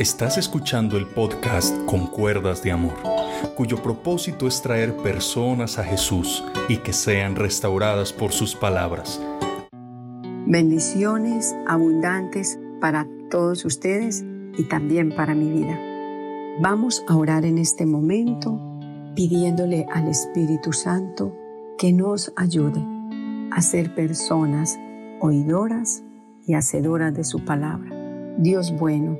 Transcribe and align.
Estás 0.00 0.38
escuchando 0.38 0.96
el 0.96 1.06
podcast 1.06 1.76
Con 1.84 2.06
Cuerdas 2.06 2.62
de 2.62 2.72
Amor, 2.72 2.94
cuyo 3.54 3.82
propósito 3.82 4.46
es 4.46 4.62
traer 4.62 4.96
personas 4.96 5.78
a 5.78 5.84
Jesús 5.84 6.42
y 6.70 6.78
que 6.78 6.94
sean 6.94 7.36
restauradas 7.36 8.10
por 8.10 8.32
sus 8.32 8.56
palabras. 8.56 9.20
Bendiciones 10.46 11.54
abundantes 11.68 12.58
para 12.80 13.06
todos 13.28 13.66
ustedes 13.66 14.24
y 14.56 14.66
también 14.70 15.14
para 15.14 15.34
mi 15.34 15.50
vida. 15.50 15.78
Vamos 16.62 17.04
a 17.06 17.14
orar 17.14 17.44
en 17.44 17.58
este 17.58 17.84
momento 17.84 18.58
pidiéndole 19.14 19.84
al 19.92 20.08
Espíritu 20.08 20.72
Santo 20.72 21.36
que 21.76 21.92
nos 21.92 22.32
ayude 22.36 22.82
a 23.50 23.60
ser 23.60 23.94
personas 23.94 24.78
oidoras 25.20 26.02
y 26.46 26.54
hacedoras 26.54 27.12
de 27.12 27.24
su 27.24 27.44
palabra. 27.44 27.94
Dios 28.38 28.72
bueno, 28.78 29.18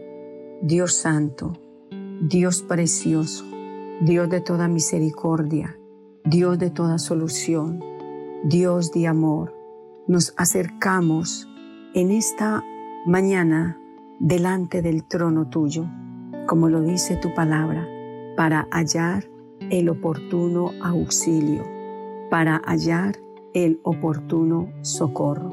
Dios 0.62 0.92
santo, 0.92 1.55
Dios 2.20 2.60
precioso, 2.60 3.46
Dios 4.02 4.28
de 4.28 4.42
toda 4.42 4.68
misericordia, 4.68 5.78
Dios 6.23 6.59
de 6.59 6.68
toda 6.68 6.98
solución, 6.98 7.82
Dios 8.45 8.92
de 8.92 9.06
amor, 9.06 9.54
nos 10.06 10.34
acercamos 10.37 11.48
en 11.95 12.10
esta 12.10 12.62
mañana 13.06 13.80
delante 14.18 14.82
del 14.82 15.04
trono 15.04 15.48
tuyo, 15.48 15.87
como 16.46 16.68
lo 16.68 16.82
dice 16.82 17.16
tu 17.16 17.32
palabra, 17.32 17.88
para 18.37 18.68
hallar 18.70 19.24
el 19.70 19.88
oportuno 19.88 20.73
auxilio, 20.82 21.65
para 22.29 22.60
hallar 22.66 23.16
el 23.54 23.80
oportuno 23.82 24.70
socorro. 24.82 25.51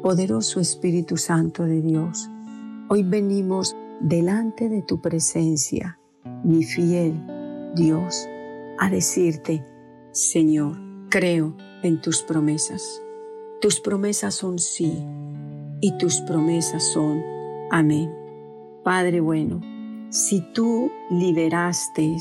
Poderoso 0.00 0.60
Espíritu 0.60 1.16
Santo 1.16 1.64
de 1.64 1.82
Dios, 1.82 2.30
hoy 2.88 3.02
venimos 3.02 3.76
delante 4.00 4.68
de 4.68 4.82
tu 4.82 5.00
presencia, 5.00 5.98
mi 6.44 6.64
fiel 6.64 7.14
Dios, 7.74 8.26
a 8.78 8.90
decirte, 8.90 9.64
Señor, 10.12 10.78
creo 11.08 11.56
en 11.82 12.00
tus 12.00 12.22
promesas. 12.22 13.02
Tus 13.60 13.80
promesas 13.80 14.34
son 14.34 14.58
sí 14.58 15.04
y 15.80 15.96
tus 15.98 16.20
promesas 16.20 16.84
son 16.84 17.22
amén. 17.70 18.12
Padre 18.84 19.20
bueno, 19.20 19.60
si 20.10 20.40
tú 20.52 20.90
liberaste 21.10 22.16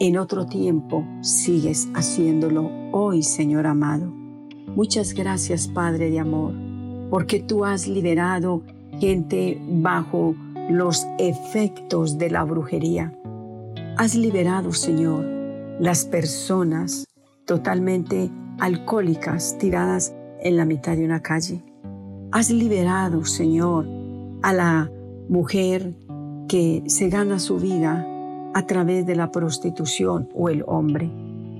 en 0.00 0.18
otro 0.18 0.46
tiempo, 0.46 1.04
sigues 1.22 1.88
haciéndolo 1.94 2.70
hoy, 2.92 3.22
Señor 3.22 3.66
amado. 3.66 4.12
Muchas 4.74 5.14
gracias, 5.14 5.66
Padre 5.66 6.10
de 6.10 6.20
amor, 6.20 6.54
porque 7.10 7.40
tú 7.40 7.64
has 7.64 7.88
liberado 7.88 8.62
gente 9.00 9.60
bajo 9.66 10.34
los 10.68 11.06
efectos 11.18 12.18
de 12.18 12.30
la 12.30 12.44
brujería. 12.44 13.12
Has 13.96 14.14
liberado, 14.14 14.72
Señor, 14.72 15.24
las 15.80 16.04
personas 16.04 17.06
totalmente 17.46 18.30
alcohólicas 18.58 19.56
tiradas 19.58 20.14
en 20.40 20.56
la 20.56 20.64
mitad 20.64 20.96
de 20.96 21.04
una 21.04 21.20
calle. 21.20 21.64
Has 22.30 22.50
liberado, 22.50 23.24
Señor, 23.24 23.86
a 24.42 24.52
la 24.52 24.90
mujer 25.28 25.94
que 26.48 26.84
se 26.86 27.08
gana 27.08 27.38
su 27.38 27.56
vida 27.56 28.06
a 28.54 28.66
través 28.66 29.06
de 29.06 29.16
la 29.16 29.30
prostitución 29.30 30.28
o 30.34 30.48
el 30.48 30.64
hombre. 30.66 31.10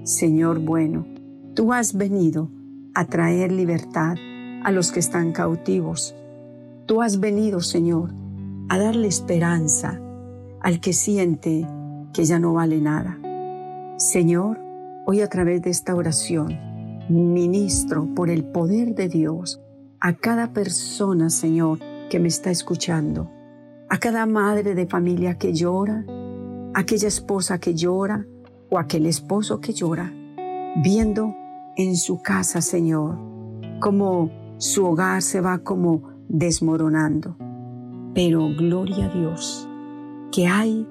Señor 0.04 0.58
bueno, 0.58 1.06
tú 1.54 1.72
has 1.72 1.94
venido 1.94 2.50
a 2.94 3.04
traer 3.06 3.52
libertad 3.52 4.16
a 4.64 4.70
los 4.72 4.92
que 4.92 5.00
están 5.00 5.32
cautivos. 5.32 6.14
Tú 6.86 7.02
has 7.02 7.20
venido, 7.20 7.60
Señor, 7.60 8.10
a 8.68 8.78
darle 8.78 9.08
esperanza 9.08 10.00
al 10.60 10.80
que 10.80 10.92
siente 10.92 11.66
que 12.12 12.24
ya 12.24 12.38
no 12.38 12.52
vale 12.52 12.80
nada. 12.80 13.18
Señor, 13.96 14.60
hoy 15.06 15.20
a 15.20 15.28
través 15.28 15.62
de 15.62 15.70
esta 15.70 15.94
oración, 15.94 16.58
ministro 17.08 18.08
por 18.14 18.28
el 18.28 18.44
poder 18.44 18.94
de 18.94 19.08
Dios 19.08 19.60
a 20.00 20.12
cada 20.12 20.52
persona, 20.52 21.30
Señor, 21.30 21.78
que 22.10 22.20
me 22.20 22.28
está 22.28 22.50
escuchando, 22.50 23.30
a 23.88 23.98
cada 23.98 24.26
madre 24.26 24.74
de 24.74 24.86
familia 24.86 25.38
que 25.38 25.52
llora, 25.54 26.04
aquella 26.74 27.08
esposa 27.08 27.58
que 27.58 27.74
llora 27.74 28.26
o 28.70 28.78
aquel 28.78 29.06
esposo 29.06 29.60
que 29.60 29.72
llora, 29.72 30.12
viendo 30.82 31.34
en 31.76 31.96
su 31.96 32.20
casa, 32.20 32.60
Señor, 32.60 33.18
como 33.80 34.30
su 34.58 34.84
hogar 34.84 35.22
se 35.22 35.40
va 35.40 35.58
como 35.58 36.02
desmoronando 36.28 37.36
pero 38.18 38.48
gloria 38.48 39.04
a 39.04 39.08
Dios, 39.10 39.68
que 40.32 40.48
hay 40.48 40.84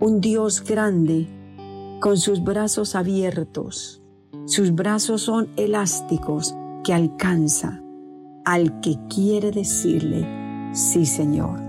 un 0.00 0.20
Dios 0.20 0.64
grande 0.64 1.28
con 2.00 2.16
sus 2.16 2.42
brazos 2.42 2.96
abiertos. 2.96 4.02
Sus 4.46 4.74
brazos 4.74 5.22
son 5.22 5.46
elásticos 5.56 6.56
que 6.82 6.92
alcanza 6.92 7.80
al 8.44 8.80
que 8.80 8.96
quiere 9.08 9.52
decirle, 9.52 10.26
sí 10.72 11.06
Señor, 11.06 11.60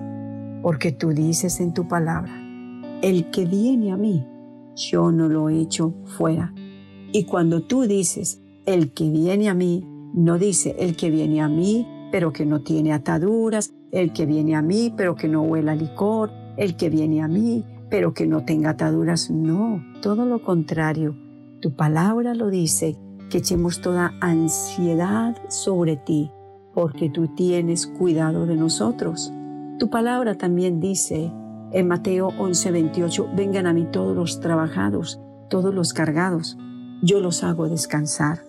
porque 0.64 0.92
tú 0.92 1.10
dices 1.10 1.60
en 1.60 1.72
tu 1.76 1.88
palabra, 1.88 2.34
el 3.04 3.30
que 3.30 3.46
viene 3.46 3.92
a 3.92 3.96
mí, 3.96 4.26
yo 4.76 5.12
no 5.12 5.30
lo 5.30 5.50
echo 5.50 5.94
fuera. 6.18 6.52
Y 7.12 7.26
cuando 7.26 7.62
tú 7.62 7.84
dices, 7.84 8.42
el 8.66 8.92
que 8.94 9.08
viene 9.08 9.50
a 9.50 9.54
mí, 9.54 9.86
no 10.16 10.40
dice 10.40 10.76
el 10.80 10.96
que 10.96 11.12
viene 11.12 11.42
a 11.42 11.48
mí, 11.48 11.86
pero 12.12 12.34
que 12.34 12.48
no 12.48 12.62
tiene 12.62 12.92
ataduras, 12.92 13.72
el 13.92 14.14
que 14.14 14.26
viene 14.26 14.56
a 14.56 14.62
mí, 14.62 14.94
pero 14.96 15.16
que 15.16 15.28
no 15.28 15.42
huela 15.42 15.76
licor, 15.76 16.32
el 16.58 16.76
que 16.76 16.90
viene 16.90 17.22
a 17.22 17.28
mí, 17.28 17.64
pero 17.90 18.14
que 18.14 18.28
no 18.28 18.44
tenga 18.46 18.72
ataduras. 18.72 19.30
No, 19.30 19.84
todo 20.02 20.26
lo 20.26 20.42
contrario. 20.42 21.16
Tu 21.62 21.76
palabra 21.76 22.34
lo 22.34 22.50
dice, 22.50 22.98
que 23.30 23.40
echemos 23.40 23.82
toda 23.82 24.14
ansiedad 24.22 25.38
sobre 25.50 25.98
ti, 25.98 26.32
porque 26.74 27.10
tú 27.10 27.28
tienes 27.28 27.88
cuidado 27.88 28.46
de 28.46 28.56
nosotros. 28.56 29.32
Tu 29.78 29.90
palabra 29.90 30.36
también 30.36 30.80
dice 30.80 31.32
en 31.72 31.88
Mateo 31.88 32.30
11:28, 32.38 33.36
vengan 33.36 33.68
a 33.68 33.74
mí 33.74 33.86
todos 33.92 34.16
los 34.16 34.40
trabajados, 34.40 35.22
todos 35.50 35.74
los 35.74 35.94
cargados, 35.94 36.58
yo 37.02 37.20
los 37.20 37.44
hago 37.44 37.70
descansar. 37.70 38.40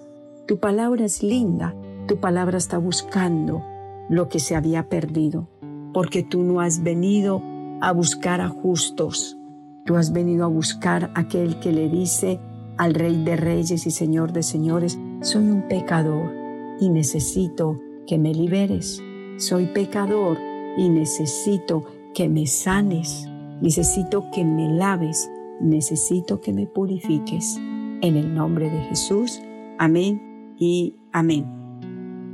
Tu 0.47 0.59
palabra 0.59 1.05
es 1.05 1.22
linda, 1.22 1.75
tu 2.09 2.19
palabra 2.19 2.59
está 2.59 2.78
buscando 2.78 3.62
lo 4.10 4.28
que 4.28 4.41
se 4.41 4.56
había 4.56 4.88
perdido, 4.88 5.48
porque 5.94 6.25
tú 6.25 6.43
no 6.43 6.60
has 6.60 6.82
venido 6.82 7.43
a 7.81 7.93
buscar 7.93 8.41
a 8.41 8.48
justos, 8.48 9.38
tú 9.87 9.97
has 9.97 10.12
venido 10.12 10.44
a 10.44 10.48
buscar 10.48 11.12
a 11.15 11.21
aquel 11.21 11.60
que 11.60 11.72
le 11.72 11.88
dice 11.88 12.41
al 12.76 12.94
Rey 12.94 13.22
de 13.22 13.37
Reyes 13.37 13.87
y 13.87 13.91
Señor 13.91 14.32
de 14.32 14.43
Señores, 14.43 14.98
soy 15.22 15.44
un 15.48 15.69
pecador 15.69 16.32
y 16.81 16.91
necesito 16.91 17.78
que 18.06 18.19
me 18.19 18.34
liberes, 18.34 19.00
soy 19.37 19.66
pecador 19.66 20.38
y 20.77 20.88
necesito 20.88 21.84
que 22.12 22.28
me 22.28 22.48
sanes, 22.48 23.28
necesito 23.62 24.28
que 24.32 24.44
me 24.44 24.69
laves, 24.69 25.31
necesito 25.60 26.41
que 26.41 26.53
me 26.53 26.66
purifiques. 26.66 27.59
En 28.03 28.16
el 28.16 28.34
nombre 28.34 28.71
de 28.71 28.81
Jesús, 28.84 29.41
amén 29.78 30.54
y 30.59 30.97
amén. 31.12 31.47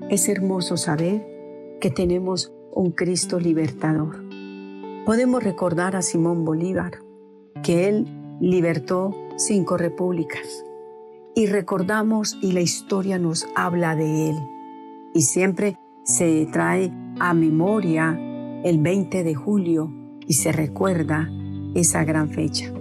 Es 0.08 0.28
hermoso 0.28 0.76
saber 0.76 1.35
que 1.81 1.91
tenemos 1.91 2.53
un 2.72 2.91
Cristo 2.91 3.38
libertador. 3.41 4.25
Podemos 5.04 5.42
recordar 5.42 5.97
a 5.97 6.03
Simón 6.03 6.44
Bolívar, 6.44 6.98
que 7.62 7.88
él 7.88 8.06
libertó 8.41 9.14
cinco 9.37 9.76
repúblicas. 9.76 10.64
Y 11.34 11.47
recordamos 11.47 12.38
y 12.42 12.53
la 12.53 12.60
historia 12.60 13.19
nos 13.19 13.47
habla 13.54 13.94
de 13.94 14.31
él. 14.31 14.37
Y 15.14 15.22
siempre 15.22 15.78
se 16.04 16.46
trae 16.52 16.93
a 17.20 17.34
memoria 17.34 18.19
el 18.64 18.78
20 18.78 19.23
de 19.23 19.34
julio 19.34 19.93
y 20.26 20.34
se 20.34 20.52
recuerda 20.52 21.31
esa 21.75 22.05
gran 22.05 22.31
fecha. 22.31 22.73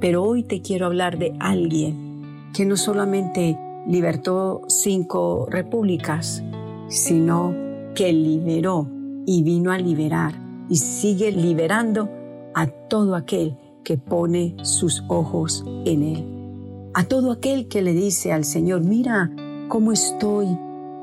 Pero 0.00 0.22
hoy 0.22 0.42
te 0.42 0.62
quiero 0.62 0.86
hablar 0.86 1.18
de 1.18 1.34
alguien 1.40 2.50
que 2.54 2.64
no 2.64 2.76
solamente 2.76 3.58
libertó 3.86 4.62
cinco 4.68 5.46
repúblicas, 5.50 6.42
sino 6.88 7.67
que 7.98 8.12
liberó 8.12 8.88
y 9.26 9.42
vino 9.42 9.72
a 9.72 9.78
liberar 9.78 10.32
y 10.68 10.76
sigue 10.76 11.32
liberando 11.32 12.08
a 12.54 12.68
todo 12.68 13.16
aquel 13.16 13.56
que 13.82 13.98
pone 13.98 14.54
sus 14.62 15.02
ojos 15.08 15.64
en 15.84 16.04
Él. 16.04 16.90
A 16.94 17.02
todo 17.02 17.32
aquel 17.32 17.66
que 17.66 17.82
le 17.82 17.94
dice 17.94 18.32
al 18.32 18.44
Señor, 18.44 18.84
mira 18.84 19.32
cómo 19.66 19.90
estoy 19.90 20.46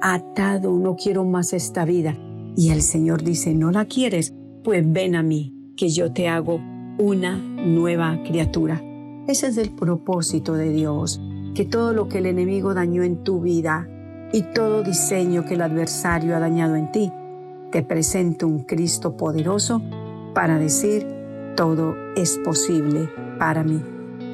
atado, 0.01 0.71
no 0.71 0.95
quiero 0.95 1.25
más 1.25 1.51
esta 1.51 1.83
vida. 1.83 2.15
Y 2.56 2.69
el 2.69 2.81
Señor 2.81 3.24
dice, 3.24 3.53
¿no 3.53 3.71
la 3.71 3.83
quieres? 3.83 4.33
Pues 4.63 4.89
ven 4.89 5.18
a 5.18 5.21
mí, 5.21 5.74
que 5.75 5.89
yo 5.89 6.13
te 6.13 6.30
hago 6.30 6.62
una 6.98 7.36
nueva 7.36 8.24
criatura. 8.24 8.81
Ese 9.27 9.48
es 9.48 9.57
el 9.57 9.71
propósito 9.71 10.53
de 10.53 10.71
Dios, 10.71 11.19
que 11.56 11.65
todo 11.65 11.91
lo 11.91 12.07
que 12.07 12.19
el 12.19 12.25
enemigo 12.25 12.74
dañó 12.74 13.03
en 13.03 13.21
tu 13.25 13.41
vida, 13.41 13.86
y 14.36 14.42
todo 14.42 14.84
diseño 14.84 15.46
que 15.46 15.54
el 15.54 15.62
adversario 15.62 16.36
ha 16.36 16.40
dañado 16.40 16.76
en 16.76 16.92
ti. 16.92 17.10
Te 17.72 17.84
presento 17.84 18.46
un 18.46 18.64
Cristo 18.64 19.16
poderoso 19.16 19.82
para 20.34 20.60
decir, 20.60 21.08
todo 21.56 21.96
es 22.18 22.38
posible 22.44 23.10
para 23.40 23.64
mí. 23.64 23.82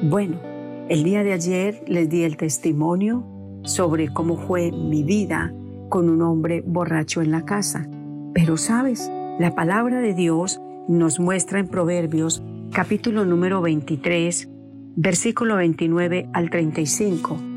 Bueno, 0.02 0.40
el 0.88 1.04
día 1.04 1.22
de 1.22 1.32
ayer 1.32 1.84
les 1.86 2.10
di 2.10 2.24
el 2.24 2.36
testimonio 2.36 3.24
sobre 3.62 4.12
cómo 4.12 4.38
fue 4.38 4.72
mi 4.72 5.04
vida 5.04 5.54
con 5.88 6.10
un 6.10 6.20
hombre 6.22 6.64
borracho 6.66 7.22
en 7.22 7.30
la 7.30 7.44
casa. 7.44 7.88
Pero 8.34 8.56
sabes, 8.56 9.08
la 9.38 9.54
palabra 9.54 10.00
de 10.00 10.14
Dios 10.14 10.60
nos 10.88 11.20
muestra 11.20 11.60
en 11.60 11.68
Proverbios 11.68 12.42
capítulo 12.72 13.24
número 13.24 13.60
23, 13.60 14.48
versículo 14.96 15.54
29 15.54 16.28
al 16.32 16.50
35. 16.50 17.51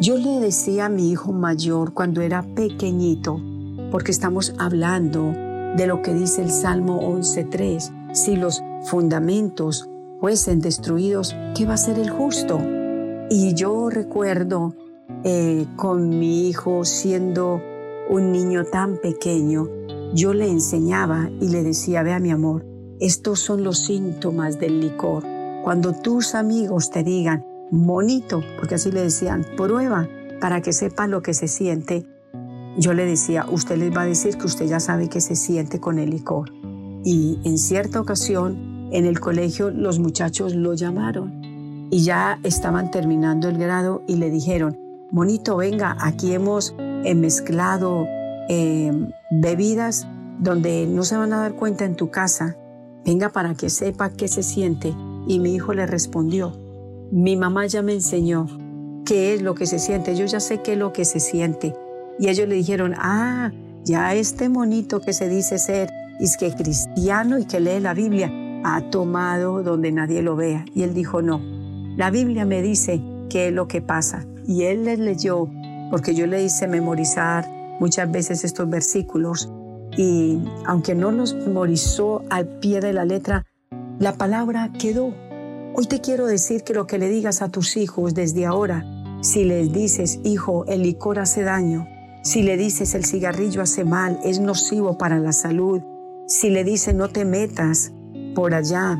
Yo 0.00 0.16
le 0.16 0.40
decía 0.40 0.86
a 0.86 0.88
mi 0.88 1.10
hijo 1.10 1.30
mayor 1.30 1.92
cuando 1.92 2.22
era 2.22 2.42
pequeñito, 2.42 3.38
porque 3.90 4.12
estamos 4.12 4.54
hablando 4.56 5.34
de 5.76 5.86
lo 5.86 6.00
que 6.00 6.14
dice 6.14 6.40
el 6.40 6.50
Salmo 6.50 7.02
11.3, 7.02 8.14
si 8.14 8.36
los 8.36 8.62
fundamentos 8.84 9.90
fuesen 10.18 10.60
destruidos, 10.60 11.36
¿qué 11.54 11.66
va 11.66 11.74
a 11.74 11.76
ser 11.76 11.98
el 11.98 12.08
justo? 12.08 12.58
Y 13.28 13.52
yo 13.52 13.90
recuerdo 13.90 14.74
eh, 15.22 15.66
con 15.76 16.18
mi 16.18 16.48
hijo 16.48 16.86
siendo 16.86 17.60
un 18.08 18.32
niño 18.32 18.64
tan 18.64 18.96
pequeño, 18.96 19.68
yo 20.14 20.32
le 20.32 20.48
enseñaba 20.48 21.28
y 21.42 21.48
le 21.50 21.62
decía, 21.62 22.02
vea 22.02 22.20
mi 22.20 22.30
amor, 22.30 22.64
estos 23.00 23.40
son 23.40 23.64
los 23.64 23.78
síntomas 23.80 24.58
del 24.58 24.80
licor. 24.80 25.24
Cuando 25.62 25.92
tus 25.92 26.34
amigos 26.34 26.88
te 26.88 27.04
digan, 27.04 27.44
monito, 27.70 28.42
porque 28.58 28.76
así 28.76 28.90
le 28.90 29.02
decían, 29.02 29.46
prueba 29.56 30.08
para 30.40 30.60
que 30.62 30.72
sepan 30.72 31.10
lo 31.10 31.22
que 31.22 31.34
se 31.34 31.48
siente, 31.48 32.06
yo 32.78 32.94
le 32.94 33.04
decía, 33.04 33.46
usted 33.50 33.76
les 33.76 33.94
va 33.94 34.02
a 34.02 34.06
decir 34.06 34.38
que 34.38 34.46
usted 34.46 34.66
ya 34.66 34.80
sabe 34.80 35.08
que 35.08 35.20
se 35.20 35.36
siente 35.36 35.80
con 35.80 35.98
el 35.98 36.10
licor. 36.10 36.50
Y 37.04 37.38
en 37.44 37.58
cierta 37.58 38.00
ocasión, 38.00 38.88
en 38.92 39.04
el 39.06 39.20
colegio, 39.20 39.70
los 39.70 39.98
muchachos 39.98 40.54
lo 40.54 40.74
llamaron 40.74 41.88
y 41.90 42.04
ya 42.04 42.38
estaban 42.44 42.90
terminando 42.90 43.48
el 43.48 43.58
grado 43.58 44.02
y 44.06 44.16
le 44.16 44.30
dijeron, 44.30 44.78
monito, 45.10 45.56
venga, 45.56 45.96
aquí 46.00 46.32
hemos 46.32 46.74
eh, 46.78 47.14
mezclado 47.14 48.06
eh, 48.48 48.92
bebidas 49.30 50.06
donde 50.38 50.86
no 50.86 51.02
se 51.02 51.16
van 51.16 51.32
a 51.32 51.40
dar 51.40 51.54
cuenta 51.54 51.84
en 51.84 51.96
tu 51.96 52.10
casa 52.10 52.56
venga 53.04 53.30
para 53.30 53.54
que 53.54 53.70
sepa 53.70 54.10
qué 54.10 54.28
se 54.28 54.42
siente. 54.42 54.94
Y 55.26 55.38
mi 55.38 55.54
hijo 55.54 55.74
le 55.74 55.86
respondió, 55.86 56.52
mi 57.10 57.36
mamá 57.36 57.66
ya 57.66 57.82
me 57.82 57.92
enseñó 57.92 58.46
qué 59.04 59.34
es 59.34 59.42
lo 59.42 59.54
que 59.54 59.66
se 59.66 59.78
siente, 59.78 60.16
yo 60.16 60.26
ya 60.26 60.40
sé 60.40 60.62
qué 60.62 60.72
es 60.72 60.78
lo 60.78 60.92
que 60.92 61.04
se 61.04 61.20
siente. 61.20 61.74
Y 62.18 62.28
ellos 62.28 62.48
le 62.48 62.54
dijeron, 62.54 62.94
ah, 62.96 63.50
ya 63.84 64.14
este 64.14 64.48
monito 64.48 65.00
que 65.00 65.12
se 65.12 65.28
dice 65.28 65.58
ser, 65.58 65.90
es 66.20 66.36
que 66.36 66.52
cristiano 66.52 67.38
y 67.38 67.46
que 67.46 67.60
lee 67.60 67.80
la 67.80 67.94
Biblia, 67.94 68.30
ha 68.64 68.90
tomado 68.90 69.62
donde 69.62 69.90
nadie 69.90 70.22
lo 70.22 70.36
vea. 70.36 70.64
Y 70.74 70.82
él 70.82 70.94
dijo, 70.94 71.22
no, 71.22 71.40
la 71.96 72.10
Biblia 72.10 72.44
me 72.44 72.62
dice 72.62 73.00
qué 73.28 73.48
es 73.48 73.52
lo 73.54 73.68
que 73.68 73.80
pasa. 73.80 74.26
Y 74.46 74.64
él 74.64 74.84
les 74.84 74.98
leyó, 74.98 75.48
porque 75.90 76.14
yo 76.14 76.26
le 76.26 76.42
hice 76.42 76.68
memorizar 76.68 77.48
muchas 77.80 78.10
veces 78.12 78.44
estos 78.44 78.68
versículos 78.68 79.50
y 79.96 80.38
aunque 80.66 80.94
no 80.94 81.10
los 81.10 81.34
memorizó 81.34 82.22
al 82.30 82.46
pie 82.60 82.80
de 82.80 82.92
la 82.92 83.04
letra, 83.04 83.46
la 83.98 84.14
palabra 84.14 84.70
quedó. 84.78 85.12
Hoy 85.74 85.86
te 85.86 86.00
quiero 86.00 86.26
decir 86.26 86.62
que 86.62 86.74
lo 86.74 86.86
que 86.86 86.98
le 86.98 87.08
digas 87.08 87.42
a 87.42 87.48
tus 87.48 87.76
hijos 87.76 88.14
desde 88.14 88.46
ahora, 88.46 88.84
si 89.22 89.44
les 89.44 89.72
dices, 89.72 90.20
hijo, 90.24 90.64
el 90.66 90.82
licor 90.82 91.18
hace 91.18 91.42
daño, 91.42 91.86
si 92.22 92.42
le 92.42 92.56
dices 92.56 92.94
el 92.94 93.04
cigarrillo 93.04 93.62
hace 93.62 93.84
mal, 93.84 94.18
es 94.24 94.40
nocivo 94.40 94.98
para 94.98 95.18
la 95.18 95.32
salud, 95.32 95.80
si 96.26 96.50
le 96.50 96.64
dices 96.64 96.94
no 96.94 97.08
te 97.08 97.24
metas 97.24 97.92
por 98.34 98.54
allá, 98.54 98.98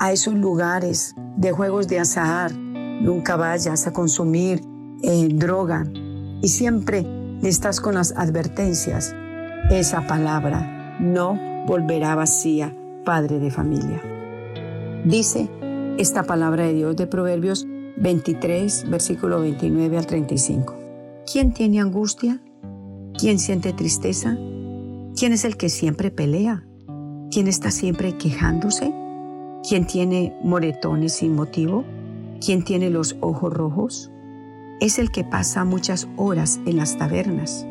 a 0.00 0.12
esos 0.12 0.34
lugares 0.34 1.14
de 1.36 1.52
juegos 1.52 1.88
de 1.88 1.98
azar, 1.98 2.52
nunca 2.52 3.36
vayas 3.36 3.86
a 3.86 3.92
consumir 3.92 4.62
eh, 5.02 5.28
droga 5.32 5.86
y 6.40 6.48
siempre 6.48 7.06
estás 7.42 7.80
con 7.80 7.94
las 7.94 8.12
advertencias 8.12 9.14
esa 9.70 10.06
palabra 10.06 10.96
no 10.98 11.38
volverá 11.66 12.14
vacía, 12.14 12.74
padre 13.04 13.38
de 13.38 13.50
familia. 13.50 14.00
Dice 15.04 15.50
esta 15.98 16.22
palabra 16.22 16.64
de 16.64 16.74
Dios 16.74 16.96
de 16.96 17.08
Proverbios 17.08 17.66
23, 17.96 18.88
versículo 18.88 19.40
29 19.40 19.98
al 19.98 20.06
35. 20.06 20.74
¿Quién 21.30 21.52
tiene 21.52 21.80
angustia? 21.80 22.40
¿Quién 23.18 23.40
siente 23.40 23.72
tristeza? 23.72 24.38
¿Quién 25.16 25.32
es 25.32 25.44
el 25.44 25.56
que 25.56 25.68
siempre 25.68 26.12
pelea? 26.12 26.64
¿Quién 27.32 27.48
está 27.48 27.72
siempre 27.72 28.16
quejándose? 28.16 28.94
¿Quién 29.68 29.88
tiene 29.88 30.38
moretones 30.44 31.14
sin 31.14 31.34
motivo? 31.34 31.84
¿Quién 32.40 32.62
tiene 32.62 32.90
los 32.90 33.16
ojos 33.20 33.52
rojos? 33.52 34.12
Es 34.80 35.00
el 35.00 35.10
que 35.10 35.24
pasa 35.24 35.64
muchas 35.64 36.08
horas 36.16 36.60
en 36.64 36.76
las 36.76 36.96
tabernas 36.96 37.66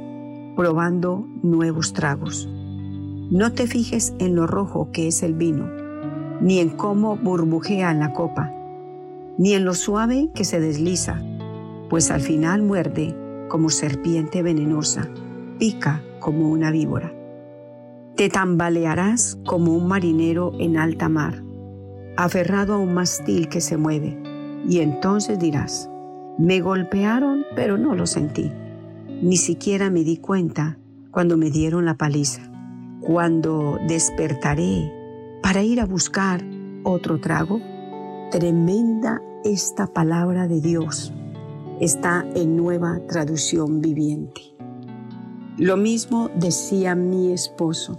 probando 0.58 1.28
nuevos 1.44 1.94
tragos. 1.94 2.50
No 3.30 3.54
te 3.54 3.68
fijes 3.68 4.16
en 4.18 4.36
lo 4.36 4.48
rojo 4.48 4.90
que 4.92 5.08
es 5.08 5.22
el 5.22 5.36
vino, 5.36 5.70
ni 6.42 6.60
en 6.60 6.70
cómo 6.70 7.18
burbujea 7.18 7.92
en 7.92 8.00
la 8.00 8.14
copa, 8.14 8.54
ni 9.38 9.54
en 9.54 9.66
lo 9.66 9.74
suave 9.74 10.30
que 10.34 10.44
se 10.44 10.60
desliza, 10.60 11.22
pues 11.90 12.12
al 12.12 12.22
final 12.22 12.64
muerde 12.64 13.16
como 13.48 13.70
serpiente 13.70 14.42
venenosa, 14.44 15.10
pica 15.60 16.02
como 16.20 16.50
una 16.50 16.72
víbora. 16.72 17.14
Te 18.16 18.30
tambalearás 18.30 19.40
como 19.46 19.74
un 19.74 19.88
marinero 19.88 20.52
en 20.60 20.78
alta 20.78 21.08
mar, 21.10 21.44
aferrado 22.18 22.74
a 22.74 22.78
un 22.78 22.94
mastil 22.94 23.48
que 23.48 23.62
se 23.62 23.78
mueve, 23.78 24.18
y 24.68 24.80
entonces 24.80 25.40
dirás, 25.40 25.90
me 26.38 26.62
golpearon 26.62 27.46
pero 27.56 27.78
no 27.78 27.96
lo 27.96 28.06
sentí 28.06 28.52
ni 29.22 29.38
siquiera 29.38 29.90
me 29.90 30.04
di 30.04 30.18
cuenta 30.18 30.78
cuando 31.12 31.38
me 31.38 31.50
dieron 31.50 31.86
la 31.86 31.96
paliza. 31.96 32.42
Cuando 33.02 33.80
despertaré 33.88 34.92
para 35.48 35.64
ir 35.64 35.80
a 35.80 35.86
buscar 35.86 36.44
otro 36.84 37.22
trago, 37.22 37.62
tremenda 38.32 39.22
esta 39.46 39.88
palabra 39.88 40.46
de 40.46 40.60
Dios 40.60 41.14
está 41.80 42.26
en 42.36 42.58
nueva 42.58 43.00
traducción 43.08 43.80
viviente. 43.80 44.42
Lo 45.58 45.78
mismo 45.78 46.30
decía 46.36 46.96
mi 46.96 47.32
esposo. 47.32 47.98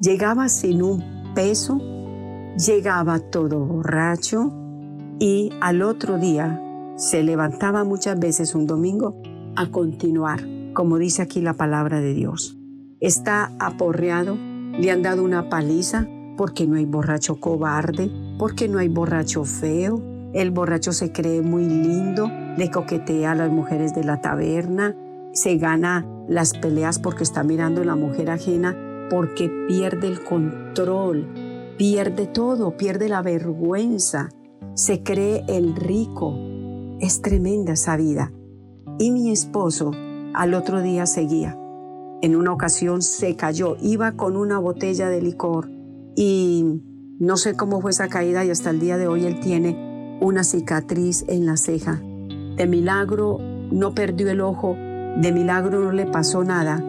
Llegaba 0.00 0.48
sin 0.48 0.80
un 0.84 1.02
peso, 1.34 1.80
llegaba 2.64 3.18
todo 3.18 3.58
borracho 3.58 4.52
y 5.18 5.50
al 5.60 5.82
otro 5.82 6.16
día 6.16 6.62
se 6.94 7.24
levantaba 7.24 7.82
muchas 7.82 8.20
veces 8.20 8.54
un 8.54 8.68
domingo 8.68 9.20
a 9.56 9.68
continuar, 9.72 10.46
como 10.74 10.98
dice 10.98 11.22
aquí 11.22 11.40
la 11.40 11.54
palabra 11.54 12.00
de 12.00 12.14
Dios. 12.14 12.56
Está 13.00 13.50
aporreado, 13.58 14.36
le 14.36 14.92
han 14.92 15.02
dado 15.02 15.24
una 15.24 15.48
paliza 15.48 16.06
porque 16.38 16.68
no 16.68 16.76
hay 16.76 16.86
borracho 16.86 17.40
cobarde, 17.40 18.10
porque 18.38 18.68
no 18.68 18.78
hay 18.78 18.88
borracho 18.88 19.44
feo. 19.44 20.00
El 20.32 20.52
borracho 20.52 20.92
se 20.92 21.10
cree 21.10 21.42
muy 21.42 21.64
lindo, 21.64 22.30
le 22.56 22.70
coquetea 22.70 23.32
a 23.32 23.34
las 23.34 23.50
mujeres 23.50 23.92
de 23.94 24.04
la 24.04 24.20
taberna, 24.20 24.96
se 25.32 25.56
gana 25.56 26.06
las 26.28 26.56
peleas 26.56 27.00
porque 27.00 27.24
está 27.24 27.42
mirando 27.42 27.82
a 27.82 27.84
la 27.84 27.96
mujer 27.96 28.30
ajena, 28.30 28.76
porque 29.10 29.50
pierde 29.66 30.06
el 30.06 30.22
control, 30.22 31.26
pierde 31.76 32.26
todo, 32.26 32.76
pierde 32.76 33.08
la 33.08 33.20
vergüenza, 33.20 34.28
se 34.74 35.02
cree 35.02 35.44
el 35.48 35.74
rico. 35.74 36.34
Es 37.00 37.20
tremenda 37.20 37.72
esa 37.72 37.96
vida 37.96 38.32
y 38.98 39.10
mi 39.10 39.32
esposo 39.32 39.90
al 40.34 40.54
otro 40.54 40.82
día 40.82 41.06
seguía. 41.06 41.58
En 42.22 42.36
una 42.36 42.52
ocasión 42.52 43.02
se 43.02 43.34
cayó, 43.34 43.76
iba 43.80 44.12
con 44.12 44.36
una 44.36 44.58
botella 44.60 45.08
de 45.08 45.20
licor 45.20 45.77
y 46.20 46.64
no 47.20 47.36
sé 47.36 47.54
cómo 47.54 47.80
fue 47.80 47.92
esa 47.92 48.08
caída 48.08 48.44
y 48.44 48.50
hasta 48.50 48.70
el 48.70 48.80
día 48.80 48.96
de 48.96 49.06
hoy 49.06 49.24
él 49.24 49.38
tiene 49.38 50.18
una 50.20 50.42
cicatriz 50.42 51.24
en 51.28 51.46
la 51.46 51.56
ceja. 51.56 52.02
De 52.56 52.66
milagro 52.66 53.38
no 53.70 53.94
perdió 53.94 54.28
el 54.28 54.40
ojo, 54.40 54.74
de 54.74 55.30
milagro 55.30 55.78
no 55.78 55.92
le 55.92 56.06
pasó 56.06 56.42
nada, 56.42 56.82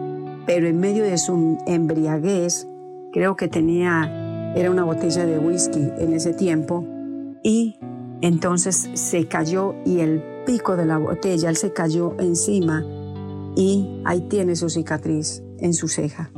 pero 0.46 0.66
en 0.66 0.80
medio 0.80 1.04
de 1.04 1.16
su 1.16 1.58
embriaguez, 1.64 2.66
creo 3.12 3.36
que 3.36 3.46
tenía, 3.46 4.52
era 4.56 4.68
una 4.68 4.82
botella 4.82 5.24
de 5.24 5.38
whisky 5.38 5.92
en 5.98 6.12
ese 6.12 6.32
tiempo, 6.32 6.84
y 7.44 7.78
entonces 8.22 8.90
se 8.94 9.28
cayó 9.28 9.76
y 9.86 10.00
el 10.00 10.24
pico 10.44 10.74
de 10.74 10.86
la 10.86 10.98
botella, 10.98 11.50
él 11.50 11.56
se 11.56 11.72
cayó 11.72 12.16
encima 12.18 12.84
y 13.54 14.02
ahí 14.04 14.22
tiene 14.22 14.56
su 14.56 14.68
cicatriz 14.70 15.40
en 15.60 15.72
su 15.72 15.86
ceja. 15.86 16.32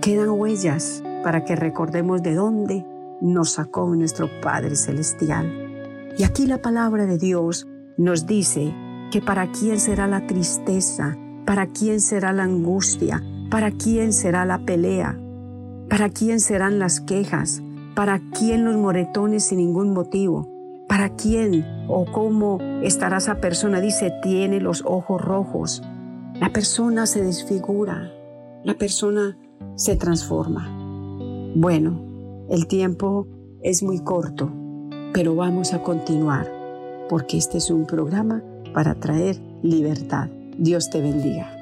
Quedan 0.00 0.30
huellas 0.30 1.02
para 1.22 1.44
que 1.44 1.56
recordemos 1.56 2.22
de 2.22 2.34
dónde 2.34 2.84
nos 3.20 3.52
sacó 3.52 3.94
nuestro 3.94 4.28
Padre 4.40 4.76
Celestial. 4.76 6.12
Y 6.16 6.24
aquí 6.24 6.46
la 6.46 6.58
palabra 6.58 7.06
de 7.06 7.18
Dios 7.18 7.66
nos 7.96 8.26
dice 8.26 8.74
que 9.10 9.20
para 9.20 9.50
quién 9.50 9.80
será 9.80 10.06
la 10.06 10.26
tristeza, 10.26 11.16
para 11.46 11.66
quién 11.66 12.00
será 12.00 12.32
la 12.32 12.44
angustia, 12.44 13.22
para 13.50 13.70
quién 13.70 14.12
será 14.12 14.44
la 14.44 14.58
pelea, 14.58 15.18
para 15.88 16.10
quién 16.10 16.40
serán 16.40 16.78
las 16.78 17.00
quejas, 17.00 17.62
¿Para 17.98 18.20
quién 18.30 18.64
los 18.64 18.76
moretones 18.76 19.46
sin 19.46 19.58
ningún 19.58 19.92
motivo? 19.92 20.46
¿Para 20.86 21.16
quién 21.16 21.66
o 21.88 22.04
cómo 22.04 22.60
estará 22.80 23.16
esa 23.16 23.40
persona? 23.40 23.80
Dice, 23.80 24.12
tiene 24.22 24.60
los 24.60 24.84
ojos 24.86 25.20
rojos. 25.20 25.82
La 26.34 26.52
persona 26.52 27.06
se 27.06 27.24
desfigura, 27.24 28.12
la 28.62 28.74
persona 28.74 29.36
se 29.74 29.96
transforma. 29.96 30.77
Bueno, 31.60 32.46
el 32.48 32.68
tiempo 32.68 33.26
es 33.64 33.82
muy 33.82 33.98
corto, 33.98 34.48
pero 35.12 35.34
vamos 35.34 35.74
a 35.74 35.82
continuar 35.82 36.48
porque 37.08 37.36
este 37.36 37.58
es 37.58 37.68
un 37.68 37.84
programa 37.84 38.44
para 38.72 38.94
traer 38.94 39.40
libertad. 39.64 40.28
Dios 40.56 40.88
te 40.88 41.00
bendiga. 41.00 41.57